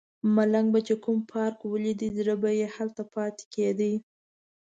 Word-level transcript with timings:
ملنګ 0.35 0.67
به 0.73 0.79
چې 0.87 0.95
کوم 1.03 1.17
پارک 1.31 1.59
ولیده 1.63 2.07
زړه 2.17 2.35
به 2.41 2.49
یې 2.59 2.67
هلته 2.75 3.01
پاتې 3.13 3.43
کیده. 3.53 3.91